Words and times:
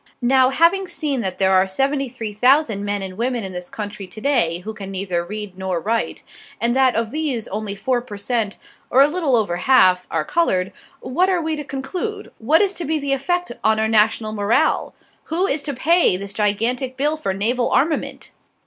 Now, 0.23 0.49
having 0.49 0.87
seen 0.87 1.21
that 1.21 1.37
there 1.37 1.53
are 1.53 1.67
73,000 1.67 2.83
men 2.83 3.03
and 3.03 3.19
women 3.19 3.43
in 3.43 3.53
this 3.53 3.69
country 3.69 4.07
today 4.07 4.61
who 4.61 4.73
can 4.73 4.89
neither 4.89 5.23
read 5.23 5.59
nor 5.59 5.79
write, 5.79 6.23
and 6.59 6.75
that 6.75 6.95
of 6.95 7.11
these 7.11 7.47
only 7.49 7.75
4%, 7.75 8.55
or 8.89 9.01
a 9.01 9.07
little 9.07 9.35
over 9.35 9.57
half, 9.57 10.07
are 10.09 10.25
colored, 10.25 10.71
what 11.01 11.29
are 11.29 11.39
we 11.39 11.55
to 11.55 11.63
conclude? 11.63 12.31
What 12.39 12.61
is 12.61 12.73
to 12.73 12.83
be 12.85 12.97
the 12.97 13.13
effect 13.13 13.51
on 13.63 13.79
our 13.79 13.87
national 13.87 14.33
morale? 14.33 14.95
Who 15.25 15.45
is 15.45 15.61
to 15.61 15.73
pay 15.75 16.17
this 16.17 16.33
gigantic 16.33 16.97
bill 16.97 17.15
for 17.15 17.31
naval 17.31 17.69
armament? 17.69 18.31